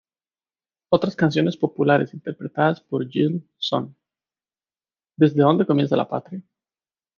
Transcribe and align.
Otras 0.89 1.15
canciones 1.15 1.55
populares 1.57 2.15
interpretadas 2.15 2.81
por 2.81 3.07
Jil 3.07 3.47
son 3.59 3.95
"¿Desde 5.15 5.43
dónde 5.43 5.67
comienza 5.67 5.95
la 5.95 6.09
Patria? 6.09 6.41